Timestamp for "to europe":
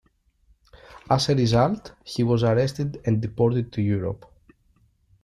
3.73-4.25